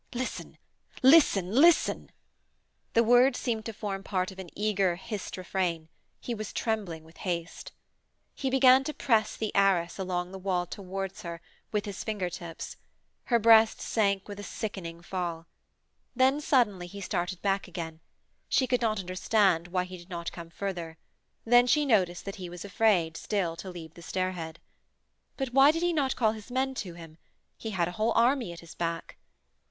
[0.15, 0.57] 'Listen!
[1.03, 1.51] listen!
[1.51, 2.09] listen!'
[2.93, 5.89] The words seemed to form part of an eager, hissed refrain.
[6.19, 7.71] He was trembling with haste.
[8.33, 11.39] He began to press the arras, along the wall towards her,
[11.71, 12.77] with his finger tips.
[13.25, 15.45] Her breast sank with a sickening fall.
[16.15, 17.99] Then, suddenly, he started back again;
[18.49, 20.97] she could not understand why he did not come further
[21.45, 24.57] then she noticed that he was afraid, still, to leave the stairhead.
[25.37, 27.19] But why did he not call his men to him?
[27.55, 29.17] He had a whole army at his back.